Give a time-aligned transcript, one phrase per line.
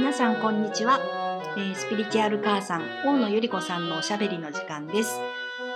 [0.00, 0.98] 皆さんこんにちは、
[1.58, 5.20] えースピリチュアル母さん大野ゆり子さんのおしゃべりの時間です。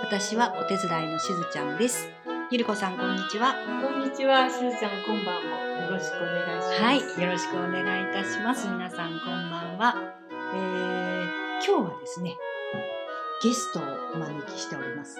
[0.01, 2.09] 私はお手伝いのしずちゃんです。
[2.49, 3.53] ゆり子さんこんにちは。
[3.83, 6.81] こんにちは、しずちゃん、こんばんもよろしくお願いします。
[6.81, 6.97] はい。
[6.97, 8.67] よろしくお願いいたします。
[8.67, 9.95] 皆さんこんばんは、
[10.55, 11.25] えー
[11.63, 12.35] 今日はですね
[13.43, 13.83] ゲストを
[14.15, 15.19] お招きしております。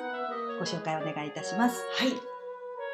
[0.58, 1.86] ご紹介お願いいたします。
[1.94, 2.10] はい。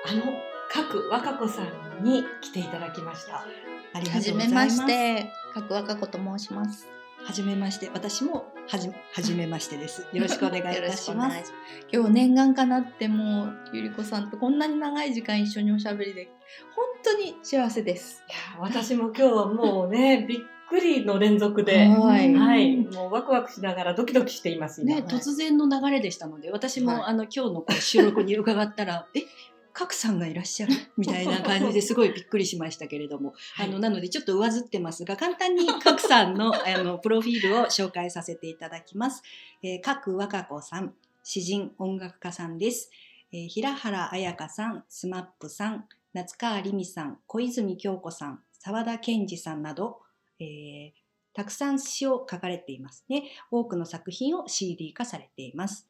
[0.09, 0.33] あの、
[0.73, 3.45] 各若子さんに来ていただきました。
[3.93, 6.87] ありがはとうございまじめますして、角若子と申します。
[7.25, 7.89] はじめまして。
[7.93, 10.07] 私もはじはじめましてです。
[10.13, 11.33] よろしくお願いいたします。
[11.33, 11.51] 願いし
[11.91, 16.31] 今日念願かなってもうゆり子さんとこんなに長い時間一緒におしゃべりで
[16.73, 18.23] 本当に幸せです。
[18.29, 22.33] いや、私も今日はもうね、 びっくりの連続で、はい。
[22.33, 24.83] はい、もうワクワクしながらドキドキしています。
[24.83, 24.95] 今。
[24.95, 27.01] ね、突然の流れでしたので私も、はい。
[27.07, 29.25] あの今日の収録に伺ったら「え
[29.73, 39.23] 角さんがいらっしゃる 」みたいな感じですごいびっくりしましたけれども、はいあのなのでちょっと上ずってますが簡単に 角さんのあのプロフィールを紹介させていただきます。
[39.63, 42.91] えー、角和歌子さん詩人音楽家さんです。
[43.31, 50.01] えー平原綾香さん、スマップさん、夏川りみさん、小泉京子さん、沢田健二さんなど、
[50.39, 51.01] えー
[51.33, 53.23] たくさん詩を書かれていますね。
[53.51, 55.87] 多くの作品を CD 化されています。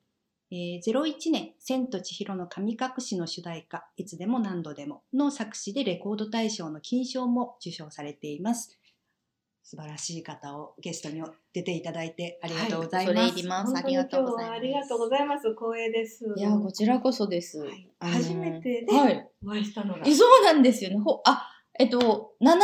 [0.51, 8.77] えー01年、千と千尋の神隠しの主題歌、いつでも何度でもの作詞でレコード大賞の金賞も受賞されています。
[9.63, 13.17] 素晴らしい方をゲストに出ていただいてありがとうございます。
[13.17, 15.49] はい恐れ入ります本当に今日はあありがとうございます。
[15.53, 16.25] 光栄です。
[16.35, 17.59] いやこちらこそです。
[17.59, 19.29] はい初めてねはい。
[19.45, 20.01] お会いしたのが。
[20.05, 20.97] えそうなんですよね。
[20.97, 21.47] ほあ
[21.79, 22.59] えっと7年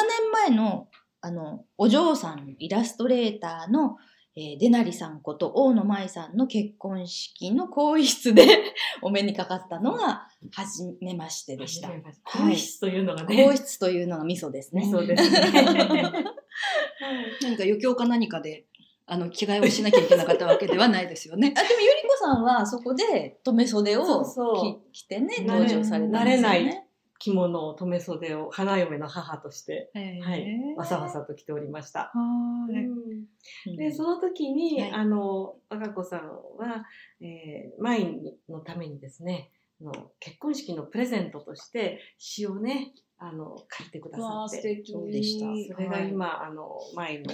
[0.50, 0.90] 前の
[1.22, 3.98] あのお嬢さんイラストレーターの、
[4.40, 8.46] えー、デナリさんこと大野舞さんの結婚式の更衣室で
[9.02, 11.90] お目にかかったのが初めましてでした。
[12.24, 14.88] 更衣室というのが更ね、衣室というのが味噌ですね。
[14.92, 15.40] そうですね。
[17.42, 18.68] 何か余興か何かで
[19.08, 21.52] あの着替えをしなきゃいけなかったわけではないですよね。
[21.58, 24.24] あでもゆり子さんはそこで留め袖を
[24.92, 26.84] 着てね登場されたんですよ慣れなね。
[27.18, 30.46] 着物を留め袖を花嫁の母として、ははい、
[30.78, 32.12] わさわさと着ておりました。
[32.14, 32.97] はいうん
[33.66, 34.92] でその時に、はい。
[34.92, 36.86] あの赤子さんは、
[37.22, 39.52] えー、舞のためにですね
[39.82, 44.94] あの結婚式のプレゼントとして詩をねあの書いてくださって敵。
[44.94, 45.46] そうでした。
[45.76, 47.34] それが今、あの舞の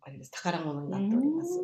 [0.00, 1.60] あれです宝物になっております。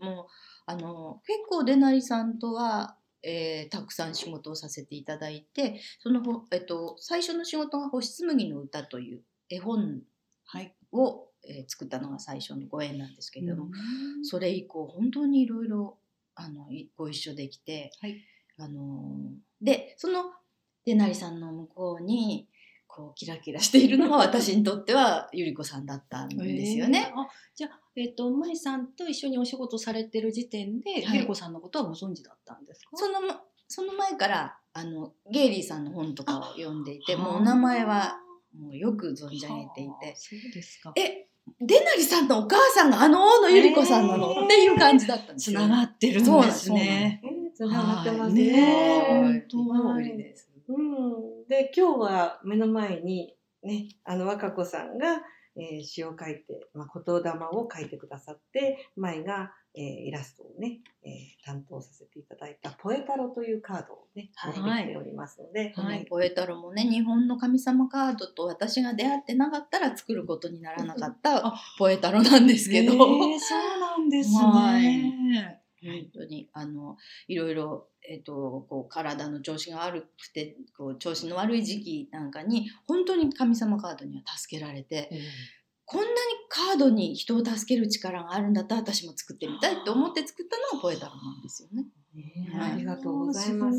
[0.00, 0.26] もう
[0.66, 10.02] あの結構デナリさんとは、えーたくさん仕事をさせていただいてそのほ、えっと、最初の仕事が「星紬の歌」という絵本
[10.44, 10.76] はい。
[11.44, 13.70] を、えー作ったのが最初のご縁なんですけれども、
[14.22, 15.98] それ以降本当にいろいろ
[16.34, 18.20] あのいご一緒できて、はい。
[18.58, 20.24] あのーでその
[20.84, 22.48] デナリさんの向こうに
[22.88, 27.06] こうキラキラしているのが 私にとってはゆり子さんだったんですよね。
[27.10, 27.20] えー。
[27.20, 31.14] あじゃあ、えっ、と、舞さんと一緒にお仕事されてる時点で、はい。
[31.14, 32.96] ゆり子さんのことはご存知だったんですか？
[32.96, 33.20] その
[33.68, 38.20] その前からあのゲイリーさんの本とかを読んでいてあもうお名前は
[38.58, 40.14] もうよく存じ上げていて。
[40.16, 40.92] そうですか。
[40.96, 41.21] え
[41.60, 45.60] デナリさんのお母さんがあの大野ゆり子さんなの、えーっていう感じだったんですよ。
[45.60, 47.20] つながってるんそうなんですね。
[47.24, 48.52] えーつながってますはいね。
[48.52, 50.50] ね本当です。
[50.68, 55.22] うん、で今日は目の前にねあの若子さんが、
[55.56, 64.58] えー詩を書いて、まあ、言霊を書いてくださって舞が、えーイラストをね、えー担当させていただいた「ポエタロ」というカードをねはい。
[64.60, 66.06] 持ってきておりますので、このはい。
[66.06, 72.98] ポエタロもね日本の神様カードと私が出会ってなかったら作ることにならなかったあポエタロなんですけど、えー
[73.40, 74.36] そうなんですね。
[74.38, 76.96] はい本当にあの
[77.28, 85.10] いろいろ、えっとこう体の調子が悪くてこう調子の悪い時期なんかに本当に神様カードには助けられて
[85.84, 86.10] こんなに
[86.48, 91.86] カードに人を助ける力があるんだったら私も作ってみたいと思って作ったのがポエタロなんですよね。
[92.14, 93.78] ねはいありがとうございます。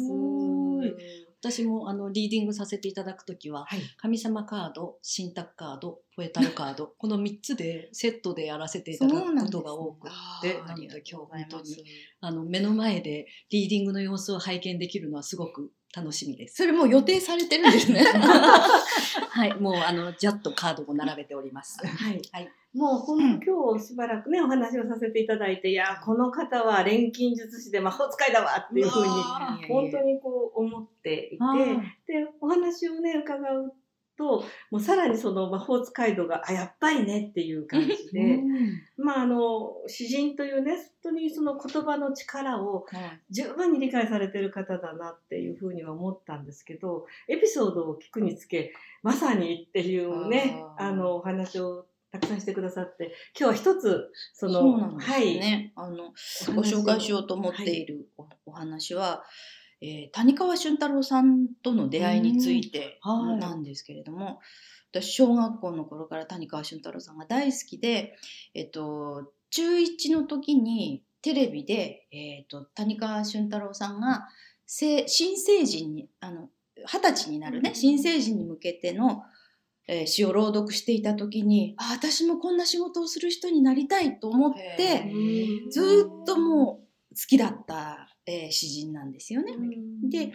[1.43, 10.11] 私もあのリーディングさせていただくときは、はい神様カード、信託カード、ポエタルカード、 この3つでセットでやらせていただくことが多くっ
[10.41, 11.85] て、なので今日本当に
[12.22, 16.55] あの目の前でリーディングの様子を拝見できるのはすごく楽しみです。
[16.55, 18.03] それもう予定されてるんですね。
[19.29, 21.78] はい、もうあのジャッとカードも並べております。
[21.85, 29.09] はい、はいもうほんと今日しばらくねお話をさせていただいていやこの方は錬金術師で魔法使いだわっていうふうに
[29.67, 33.73] 本当にこう思っていてでお話をね伺う
[34.17, 38.40] ともうさらにその魔法使い度があやっぱりねっていう感じで
[38.97, 42.85] まああの詩人というね本当にその言葉の力を
[43.29, 55.73] 十分に理解されてる方だなっていうふうには思ったんですけどエピソードを聞くにつけまさにっていうねあのお話をたくさんしてくださって、今日は一つ、その、はい、ね。
[55.75, 56.13] あの
[56.49, 57.83] おご紹介しようと思ってい。
[57.87, 59.23] るお,、お話は、
[59.81, 64.39] えー谷川俊太郎さんとの出会いについてなんですけれども、
[64.91, 68.15] 私小学校の頃から谷川俊太郎さんが大好きで、
[68.53, 74.27] えっと、中1の時にテレビで、えっと、谷川俊太郎さんが
[74.67, 76.49] せ新成人にあの
[76.85, 79.23] 二十歳になるね新成人に向けての、
[79.88, 85.72] えー詩を朗読していた時にあ私もこんな仕事をする人になりたいと思っへてー。
[85.72, 86.82] ずーっとも
[87.12, 89.53] う好きだった、えー詩人なんですよね。
[89.53, 90.09] うん。
[90.09, 90.32] で、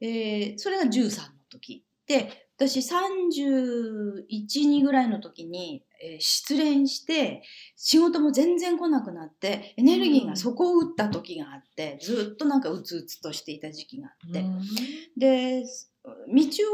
[0.00, 1.84] えーそれが13の時。
[2.06, 7.42] で私312ぐらいの時に、えー失恋して
[7.76, 14.40] 仕事も全然来なくなってエネルギーが底を打った時があってずっとなんかうつうつとしていた時期があって、
[15.16, 15.68] で道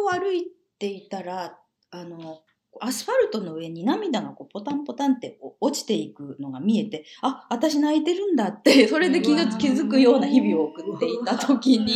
[0.06, 0.46] を歩い
[0.78, 1.58] ていたら
[1.94, 2.40] あの
[2.80, 11.94] アスファルトの上に涙がこうポタンポタンって落ちていくのが見えてあ私泣いてるんだって それで気が気づくような日々を送っていた時に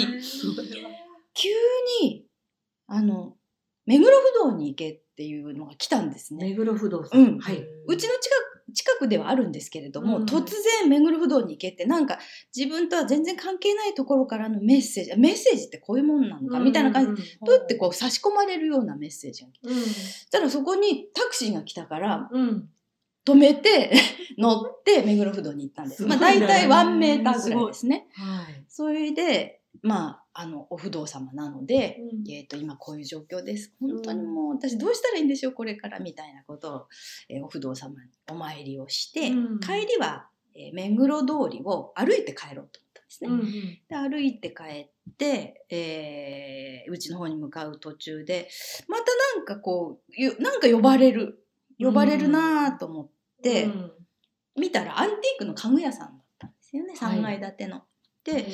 [1.35, 1.49] 急
[2.03, 2.27] に
[2.87, 3.37] あの
[3.87, 4.09] 目黒
[4.45, 6.51] 不動に行けっていうのが来たんですね。
[6.51, 7.21] 目黒不動産。
[7.21, 7.65] うんはい。
[7.87, 10.45] うちの近く近くではあるんですけれども、うん突
[10.81, 12.19] 然目黒不動に行けってなんか
[12.55, 17.39] 自分とは全然関係ないところからのメッセージメッセージってこういうもんなのかみたいな感じで、じ。
[17.45, 19.77] プってこう差し込まれるようなメッセージが来てうん。
[20.31, 22.69] たらそこにタクシーが来たからうん。
[23.27, 23.93] 止めて
[24.39, 26.07] 乗って目黒不動に行ったんです。
[26.07, 28.07] まあすごいね大体1メーターぐらいですね。
[28.13, 28.65] はい。
[28.69, 32.31] それでまああのお不動様なので、うん。
[32.31, 33.73] えー、と今こういう状況です。
[33.81, 36.87] 本当にもう私どうしたらいいんでしょうこれからみたいなことを、
[37.29, 39.59] えーお不動様にお参りをして、うん。
[39.59, 43.31] 帰りは、えー目黒通りを歩いて帰ろうと思ったんですね。
[43.31, 43.79] うん。
[43.89, 44.63] で歩いて帰
[45.11, 48.49] って、えーうちの方に向かう途中で
[48.87, 49.05] また
[49.37, 51.45] なんかこうゆなんか呼ばれる。
[51.81, 53.11] 呼ばれるなと思っ
[53.43, 53.93] て、うん。
[54.57, 57.19] 見たらアンティークの家具屋さんだったんですよねはい。
[57.19, 57.83] 3階建ての。
[58.33, 58.47] で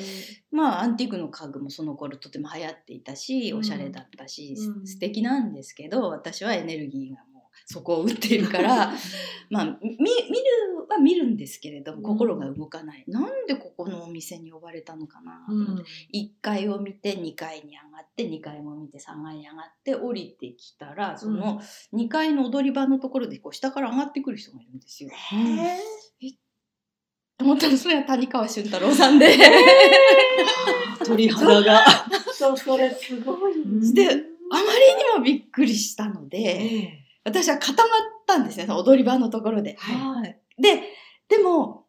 [0.51, 3.59] まあアンティークの家具もその頃とても流行っていたしうん。
[3.59, 4.87] おしゃれだったし、うん。
[4.87, 8.93] 素敵なんですけど私はエネルギーがもうそこを打っているから
[9.49, 15.83] まあみ見るは見るんですけれども心が動かない、なんでここのお店に呼ばれたのかなと思って、
[16.13, 21.61] 1階を見て2階に上がって2階も見て3階に上がって降りてきたらその
[21.93, 25.09] 2階の踊り場のところでこう下から上がってくる人がいるんですよ。
[26.19, 26.44] と
[27.39, 29.35] 思ったらそれは谷川俊太郎さんで。
[31.05, 31.83] 鳥肌が。
[32.33, 33.53] そう、それすごい。
[33.93, 34.09] で
[34.51, 37.91] あまりにもびっくりしたので、ええ私は固まっ
[38.27, 39.75] たんですね踊り場のところで。
[39.79, 40.83] はいで
[41.27, 41.85] でも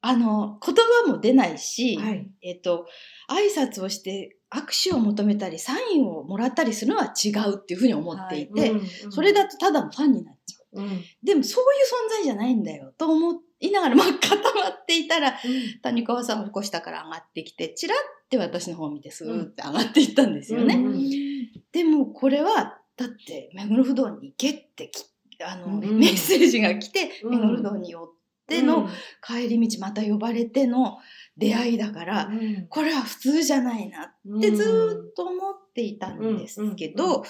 [0.00, 0.74] あの言
[1.06, 2.30] 葉も出ないし、はい。
[2.42, 2.86] えっと
[3.28, 10.82] 挨拶をして握手を求めたりサインをもらったりするのは違うっていうふうに思っていて、うんそれだとただのファンになっちゃう。
[10.82, 11.04] うん。
[11.22, 15.34] でもそういう存在じゃないんだよと思いながら、まあ、固まっていたら
[15.82, 17.98] 谷川さんもこう下から上がってきてチラッ
[18.30, 20.74] て私の方を見てスーって上がっていったんですよね。
[20.74, 21.28] うん
[21.70, 25.04] でもこれはだって目黒不動に行けってき
[25.44, 27.30] あの、うんメッセージが来て、うん。
[27.30, 28.08] 目黒不動に寄っ
[28.46, 28.88] ての
[29.22, 30.98] 帰り道また呼ばれての
[31.36, 32.66] 出会いだから、うん。
[32.68, 37.24] これは普通じゃないなってずーっと思っていたんですけど、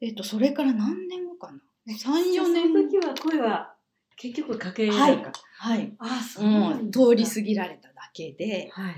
[0.00, 1.58] えっとそれから何年後かな
[1.88, 3.71] ？34その年時は声は
[4.16, 5.24] 結局かけはい。
[5.58, 7.52] はい、あ、そううん、通り過ぎ。
[7.52, 8.94] ぎられただけではい。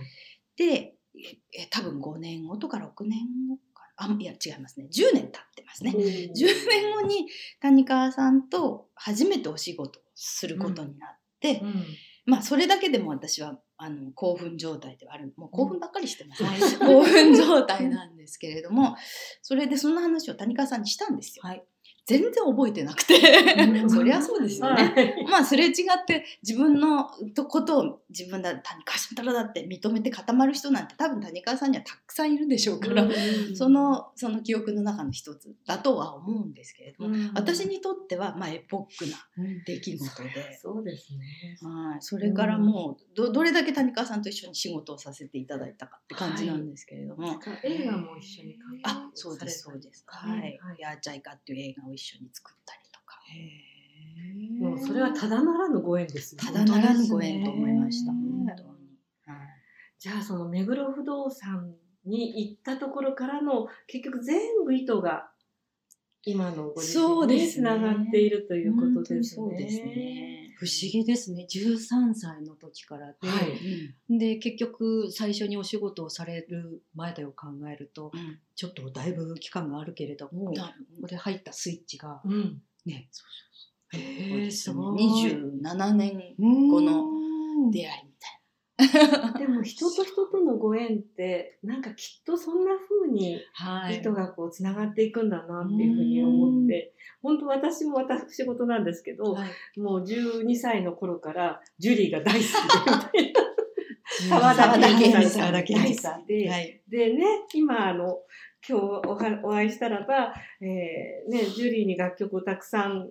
[0.57, 5.93] でええ多分5年後とか6年後かあいや違いますね10年経ってますね。
[5.93, 6.33] 10
[6.69, 7.29] 年後に
[7.61, 11.85] 谷川さんと初めてお仕事をすることになって、うん。
[12.27, 18.97] まあそれだけでも私はあの興奮状態ではあるもう興奮ばっかりしてます、はい 興奮状態なんですけれども
[19.43, 21.43] それでそんな話を谷川さんにしたんですよ。
[21.45, 21.65] はい
[22.07, 23.15] 全然覚えてなくて。
[23.59, 23.91] うん。
[23.91, 24.93] そりゃそうですよね。
[24.95, 25.27] はい。
[25.27, 25.75] まあすれ違っ
[26.07, 33.57] て自分のとことを自分だ谷川俊太郎だって認めて固まる人なんて多分谷川さんにはたくさんいるでしょうから、うん。
[33.57, 37.33] そのその記憶の中の一つだとは思うんですけれども、うん。
[37.35, 39.17] 私にとってはまあエポックな
[39.67, 40.59] 出来事で。
[40.61, 41.59] そうですね。
[41.63, 49.63] はい、それからもうどどれだけ谷川さんと一緒に仕事をさせていただいたかって感じなんですけれども、映画も一緒にあそうです。
[49.63, 50.05] そうです。
[50.07, 50.59] はい、はい。
[50.81, 53.21] ヤーチャイカっていう映画を一緒に作ったりとか。
[54.61, 58.13] もうそれはただならぬご縁ですよただならぬご縁と思いました。
[59.99, 61.75] じゃあその目黒不動産
[62.05, 65.31] に行ったところからの結局全部意図が
[66.25, 67.69] 今のご自そう身にですね。
[67.69, 69.47] つながっているということですね。
[69.47, 71.47] そうですね不思議ですね。
[71.51, 73.41] 13歳の時からで、は
[74.09, 74.19] い。
[74.19, 78.11] で結局最初にお仕事をされる前でを考えると。
[78.15, 78.39] うん。
[78.55, 80.55] ちょっとだいぶ期間があるけれども、うん。
[80.55, 80.63] こ
[81.03, 82.21] こで入ったスイッチが。
[82.25, 82.63] うん。
[82.87, 83.09] ね。
[83.93, 85.05] へーすごい。
[85.05, 86.35] 27年
[86.71, 88.14] この出会い
[89.39, 94.01] でも人と人とのご縁ってなんかきっとそんな風にはい。
[94.01, 99.81] 人がこうつながっていくんだなっていうふうに思って、本当私も私事なんですけど、はい。
[99.81, 102.41] もう12歳の頃からジュリーが大好
[103.13, 103.33] きで。
[104.29, 106.83] 沢田研二さん沢田研二さんではい。
[106.89, 108.19] でね、今あの、
[108.69, 113.11] 今日おはお会いしたらば、えーね、ジュリーに楽曲をたくさん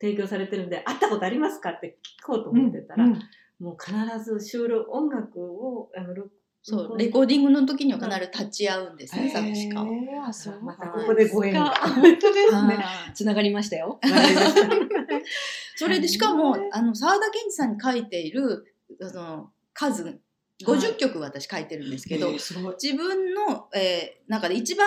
[0.00, 1.70] 提供されてるんで、会ったことありますか？
[1.70, 3.18] って聞こうと思ってたら、うん
[3.64, 6.30] もう必ず収録、音楽を、あの、録
[6.66, 9.86] そうレコーディングの時には必ず立ち会うんですね、作詞家を。
[10.26, 11.68] あそうまたここでご縁が。
[11.70, 12.76] 本当ですね。
[12.76, 14.00] はいつながりましたよ。
[15.76, 18.64] それでしかもあの沢田研二さんに書いている
[18.98, 20.18] その数
[20.64, 22.30] 50曲私書いてるんですけど。
[22.32, 24.86] 自分の、えー中で一番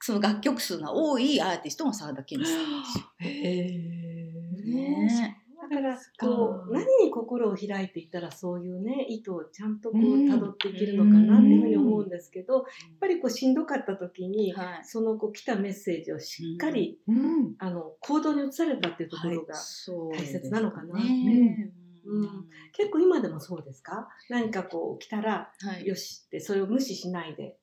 [0.00, 3.04] その楽曲数が多いアーティストが沢田研二さんなんですよ。
[3.20, 5.39] へーねだ
[5.70, 12.64] からこう何に心を開いていったらそういうね意図をちゃんとこううん辿っていけるのかなっていうふうに思うんですけど、やっ
[13.00, 14.84] ぱりこうしんどかった時に、はい。
[14.84, 17.54] そのこう来たメッセージをしっかり、うん。
[17.58, 21.72] あの行動に移されたっていうところが、大切なのかなね。
[22.04, 22.28] うん。
[22.72, 24.08] 結構今でもそうですか？
[24.28, 27.56] 何かこう来たらはい、よしってそれを無視しないで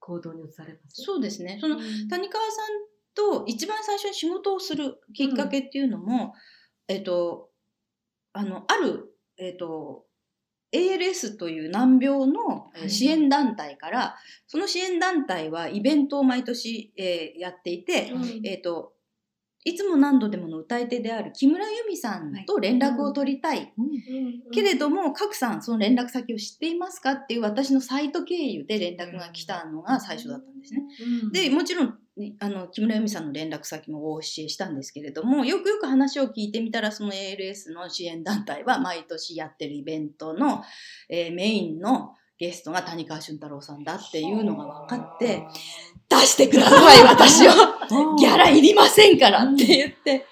[0.00, 1.02] 行動に移されます？
[1.02, 1.58] そうですね。
[1.60, 2.08] そのうん。
[2.08, 2.66] 谷川さん
[3.14, 6.34] と一番最初に仕事をするきっかけっていうのも、
[6.88, 7.50] えっと
[8.32, 10.04] あのあるえっと
[10.72, 14.16] ALS という難病の支援団体から、
[14.46, 18.92] その支援団体はイベントを毎年、えーやっていて、うんえっと
[19.68, 23.88] いつも何度でもの歌い手である木村由美さんと連絡を取りたい、うん
[24.50, 30.82] けれども賀来さんその連絡先を知っていますかっていう私のサイト経由で連絡が来たのが最初だったんですね。
[31.24, 31.32] うん。
[31.32, 31.98] でもちろん
[32.40, 40.62] あの木村由美さんの連絡先もお教えしたんですけれどもよくよく話を聞いてみたらその ALS の支援団体は毎年やってるイベントの、
[41.08, 45.42] えーメインのゲストが谷川俊太郎さんだっていうのが分かって
[45.87, 45.87] 出
[46.18, 47.52] してください私を。
[48.16, 50.26] ギャラいりませんからって言って。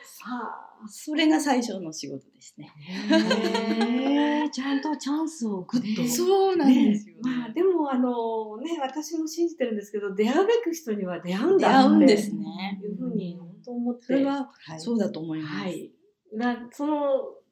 [0.89, 2.71] それが最初の仕事ですね。
[4.53, 6.03] ちゃんとチャンスをグッと。
[6.03, 7.23] ねそうなんですよ、ね。
[7.23, 11.77] まあでもあのね私も信じてるんですけど出会うべく人には出会うん出だって。
[11.79, 12.81] 会うんですね。
[12.83, 14.07] いうふうに本当思って。
[14.07, 14.81] それははい。
[14.81, 15.55] そうだと思います。
[15.57, 15.91] はい。
[16.33, 16.95] なその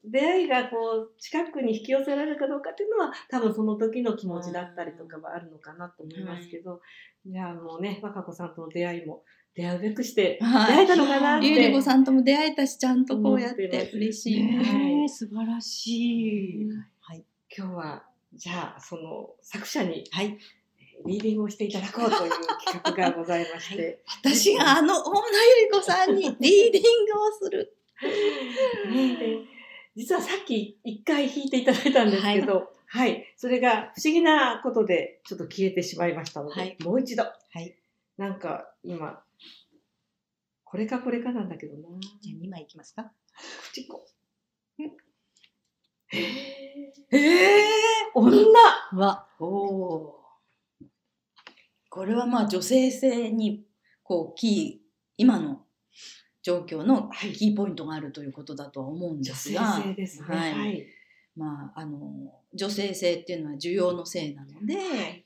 [0.04, 0.76] 出会いがこ
[1.16, 6.80] う近くに引き寄せられるかどうかっていうのは多分その時の気持ちだったりとかはあるのかなと思いますけど、
[7.26, 9.22] じゃあもうね若子さんとの出会いも
[9.54, 14.42] 出会うべくしてはい出会えたのかなって、ゆうりこさんとも出会えたしちゃんとこうやって嬉しい。
[14.42, 16.68] ねえ素晴らしい。
[17.00, 17.24] はい。
[17.56, 20.38] 今日はじゃあその作者にはい。
[21.06, 22.30] リーディングをしていただこうという
[22.64, 25.20] 企画がございまして、私があの大野
[25.60, 27.76] ゆり子さんにリーディングをする。
[28.90, 29.53] ねで
[29.96, 37.76] 実はさっき一回弾いていただいたんですけど、はい、それが不思議なことでちょっと消えてしまいましたので、はいもう一度、はい。
[38.16, 39.20] なんか今、
[40.64, 41.88] これかこれかなんだけどな。
[42.20, 43.10] じゃあ2枚いきますか。
[43.70, 44.06] 口子。
[44.78, 44.88] え
[47.10, 47.64] え
[48.14, 48.52] 女
[48.92, 49.26] わ。
[49.38, 50.20] おお。
[51.88, 53.64] これはまあ女性性に
[54.02, 54.84] こうキー
[55.16, 55.63] 今の
[56.44, 57.32] 状況のはい。
[57.32, 60.26] キーポイントがあるということだとは思うんですが、性ですね。
[60.28, 60.52] はい。
[60.52, 60.86] はい。
[61.36, 65.24] まああの女性性っていうのは需要の性なので、はい。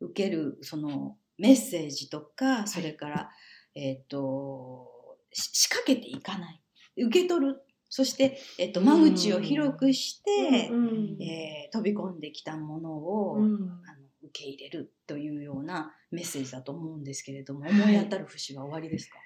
[0.00, 3.30] 受けるそのメッセージとかそれから、
[3.76, 6.60] えっ、とし仕掛けていかない。
[6.96, 7.62] 受け取る。
[7.88, 10.68] そして、えっと間口を広くして、
[11.20, 13.44] えー飛び込んできたものを、うん。
[13.44, 17.70] あの受け入れるというようなメッセージだと思うんですけれども、はい。
[17.70, 19.18] 思い当たる節は終わりですか、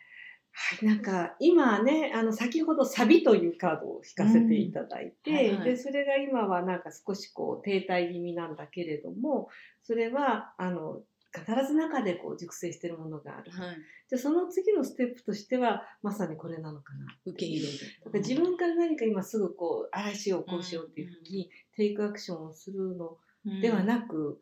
[0.57, 5.65] はい、なんか今ねあの先ほど「サビ」というカードを弾かせていただいて、うんはいはい。
[5.65, 9.49] でそれが今はなんか少しこう停滞気味なんだけれども
[9.83, 11.03] それはあの
[11.35, 13.51] 必ず中でこう熟成しているものがある。
[13.51, 13.77] はい、
[14.09, 17.07] じゃあその次のステップとしてはまさにこれなのかな。
[17.27, 17.79] 受け入れる。
[18.05, 23.19] だから自分から何か今すぐこうああしようこうしようっていうふうにテイクアクションをするの
[23.61, 24.39] ではなく、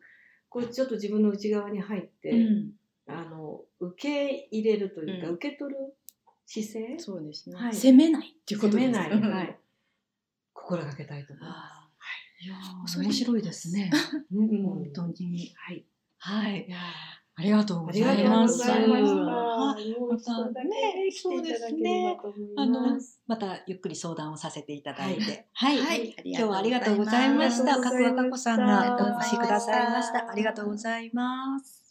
[0.49, 2.71] こうちょっと自分の内側に入って、うん、
[3.07, 5.33] あの受け入れるというか、うん。
[5.35, 5.79] 受け取る
[6.45, 6.99] 姿勢？
[6.99, 9.59] そうですね、はい責めないっていうことです責めない、うんはい、
[10.53, 11.83] 心がけたいと思いまあ
[12.43, 12.55] いや
[13.01, 13.89] 面白いですね。
[13.93, 14.25] す。
[14.33, 15.53] うん本当に。
[15.55, 15.85] はい。
[16.17, 16.67] はい
[17.35, 18.57] ありがとうごありがとうざいます。
[18.59, 19.09] ございました。
[19.09, 23.21] はもう一度だけね来ていただければと思いあのます。
[23.25, 25.47] またゆっくり相談をさせていただいて。
[25.53, 25.79] ははいい。
[25.79, 27.79] はい今日はありがとうございました。
[27.79, 30.29] 角和歌子さんがお越しくださいました。
[30.29, 31.82] ありがとうございます。